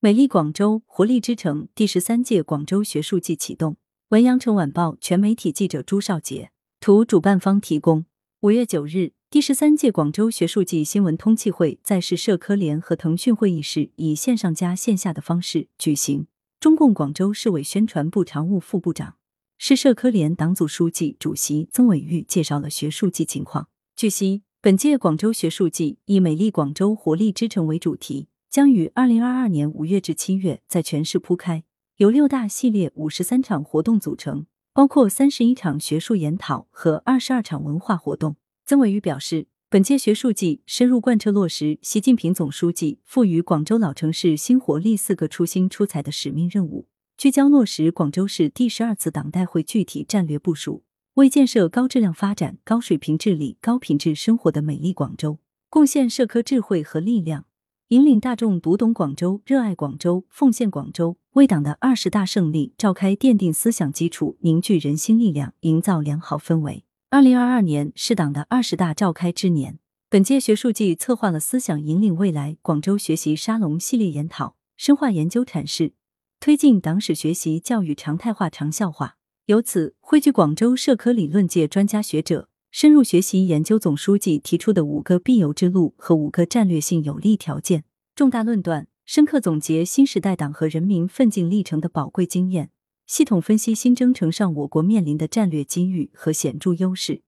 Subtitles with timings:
[0.00, 1.66] 美丽广州，活力之城。
[1.74, 3.78] 第十三届广州学术季启动。
[4.10, 8.06] 文阳城晚报全媒体记者朱少杰图，主办方提供。
[8.42, 16.28] 五月九日，第十三届广州学术季新闻通气会在市社科联和腾讯会议室以线上加线下的方式举行。
[16.60, 19.16] 中共广州市委宣传部常务副部长、
[19.58, 23.66] 市社科联党组书记、主席曾伟玉介绍了学术季情况。
[23.96, 28.28] 据悉，本届广州学术季以“美丽广州，活力之城”为主题。
[28.50, 31.64] 将于二零二二年五月至七月在全市铺开，
[31.98, 38.36] 由六大系列五十三场活动组成，包括三十一场学术研讨和二十二场文化活动。
[38.64, 46.86] 曾伟宇表示，本届学术季深入贯彻落实习近平总书记赋予广州老城市新活力四个出新出彩的使命任务，
[47.18, 55.38] 聚焦落实广州市第十二次党代会具体战略部署，为建设高质量发展、高水平治理、高品质生活的美丽广州
[55.68, 57.44] 贡献社科智慧和力量。
[57.88, 66.84] 引领大众读懂广州、热爱广州、奉献广州，为党的二十大胜利召开奠定思想基础、凝聚人心力量、营造良好氛围。
[67.08, 69.78] 二零二二年是党的二十大召开之年，
[70.10, 75.94] 本届学术季策划了“思想引领未来”广州学习沙龙系列研讨，深化研究阐释，
[76.38, 79.16] 推进党史学习教育常态化、长效化。
[79.46, 82.50] 由此汇聚广州社科理论界专家学者。
[82.80, 87.82] 深入学习研究总书记提出的五个必由之路和五个战略性有利条件，
[88.14, 92.70] 重大论断，深刻总结新时代党和人民奋进历程的宝贵经验，
[93.04, 97.22] 系统分析新征程上我国面临的战略机遇和显著优势。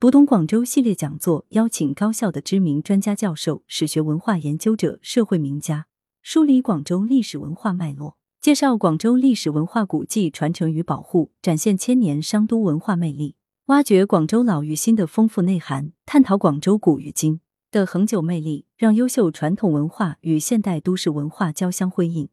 [0.00, 5.84] 读懂广州系列讲座邀请高校的知名专家教授、史学文化研究者、社会名家，
[6.22, 13.34] 梳理广州历史文化脉络，介绍广州历史文化古迹传承与保护，展现千年商都文化魅力。
[13.68, 22.28] 挖掘广州老与新的丰富内涵，探讨广州古与今的恒久魅力，让优秀传统文化与现代都市文化交相辉映。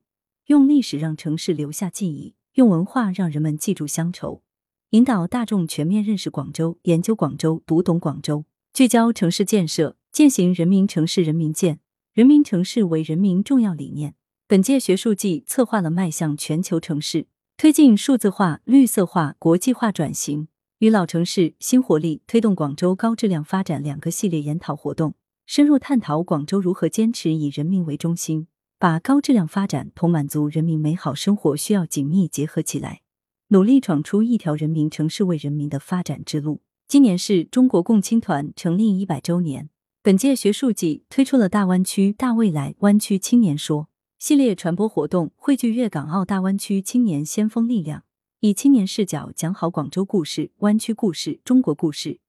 [0.48, 4.44] 用历史让城市留下记忆，用文化让人们记住乡愁，
[4.90, 8.44] 引导大众全面认识广州、研究广州、读懂广州。
[8.74, 11.80] 聚焦城市建设，践行人民城市人民建、
[12.12, 14.16] 人民城市为人民重要理念。
[14.50, 20.50] 本届学术季策划了迈向全球城市、推进数字化、绿色化、国际化转型。
[20.82, 25.14] 与老城市新活力推动广州高质量发展两个系列研讨活动，
[25.46, 28.48] 深入探讨广州如何坚持以人民为中心，
[28.80, 33.02] 把高质量发展同满足人民美好生活需要紧密结合起来，
[33.50, 36.62] 努力闯出一条人民城市为人民的发展之路。
[36.88, 39.70] 今年是中国共青团成立一百周年，
[40.02, 43.88] 本届学术季推出了“大湾区大未来，湾区青年说”
[44.18, 48.02] 系列传播活动，汇聚粤港澳大湾区青年先锋力量。
[48.44, 52.20] 以青年视角讲好广州故事、湾区故事、中国故事，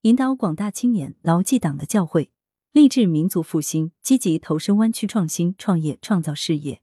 [0.00, 2.30] 引导广大青年牢记党的教诲，
[2.72, 6.80] 立志民族复兴，积极投身湾区创新创业创造事业，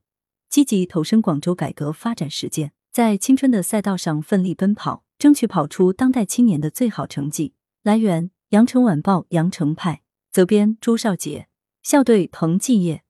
[0.48, 7.54] 积极投身广州改革发展实践，在青春的赛道上奋力奔跑，争取跑出当代青年的最好成绩。
[7.82, 11.48] 来源：羊城晚报羊城派，责编：朱少杰，
[11.82, 13.02] 校对：彭继业。